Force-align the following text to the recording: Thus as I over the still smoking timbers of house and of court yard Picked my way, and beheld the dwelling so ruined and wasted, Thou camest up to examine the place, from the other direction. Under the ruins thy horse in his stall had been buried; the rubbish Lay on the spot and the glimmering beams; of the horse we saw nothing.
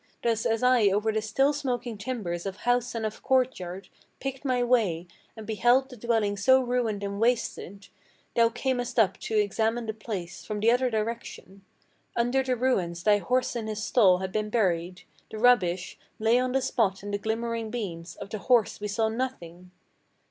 Thus 0.23 0.47
as 0.47 0.63
I 0.63 0.87
over 0.89 1.11
the 1.11 1.21
still 1.21 1.53
smoking 1.53 1.95
timbers 1.95 2.47
of 2.47 2.55
house 2.65 2.95
and 2.95 3.05
of 3.05 3.21
court 3.21 3.59
yard 3.59 3.87
Picked 4.19 4.43
my 4.43 4.63
way, 4.63 5.05
and 5.37 5.45
beheld 5.45 5.89
the 5.89 5.95
dwelling 5.95 6.37
so 6.37 6.59
ruined 6.59 7.03
and 7.03 7.19
wasted, 7.21 7.87
Thou 8.35 8.49
camest 8.49 8.97
up 8.97 9.17
to 9.19 9.37
examine 9.37 9.85
the 9.85 9.93
place, 9.93 10.43
from 10.43 10.59
the 10.59 10.71
other 10.71 10.89
direction. 10.89 11.63
Under 12.15 12.41
the 12.41 12.55
ruins 12.55 13.03
thy 13.03 13.19
horse 13.19 13.55
in 13.55 13.67
his 13.67 13.83
stall 13.83 14.17
had 14.17 14.31
been 14.31 14.49
buried; 14.49 15.03
the 15.29 15.37
rubbish 15.37 15.99
Lay 16.17 16.39
on 16.39 16.53
the 16.53 16.63
spot 16.63 17.03
and 17.03 17.13
the 17.13 17.19
glimmering 17.19 17.69
beams; 17.69 18.15
of 18.15 18.31
the 18.31 18.39
horse 18.39 18.79
we 18.79 18.87
saw 18.87 19.07
nothing. 19.07 19.69